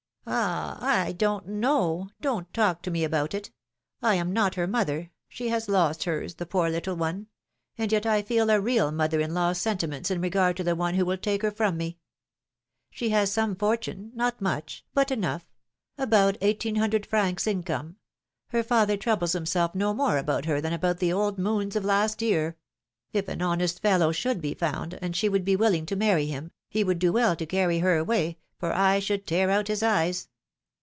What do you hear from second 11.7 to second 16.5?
me! She has some for tune— not much, but enough, about